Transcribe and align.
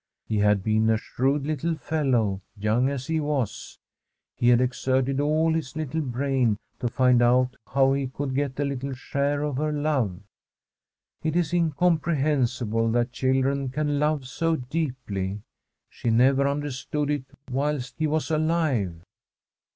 He 0.25 0.39
had 0.39 0.63
been 0.63 0.89
a 0.89 0.97
shrewd 0.97 1.45
little 1.45 1.75
fellow, 1.75 2.41
young 2.57 2.89
as 2.89 3.05
he 3.05 3.19
was. 3.19 3.77
He 4.35 4.49
had 4.49 4.59
exerted 4.59 5.19
all 5.19 5.53
his 5.53 5.75
little 5.75 6.01
brain 6.01 6.57
to 6.79 6.87
find 6.87 7.21
out 7.21 7.55
how 7.67 7.93
he 7.93 8.07
could 8.07 8.33
get 8.33 8.59
a 8.59 8.65
little 8.65 8.93
share 8.95 9.43
of 9.43 9.57
her 9.57 9.71
love. 9.71 10.19
It 11.21 11.35
is 11.35 11.53
incomprehensible 11.53 12.89
that 12.93 13.11
children 13.11 13.69
can 13.69 13.99
love 13.99 14.25
so 14.25 14.55
deeply. 14.55 15.43
She 15.87 16.09
never 16.09 16.47
understood 16.47 17.11
it 17.11 17.25
whilst 17.51 17.93
he 17.99 18.07
was 18.07 18.31
alive. 18.31 19.03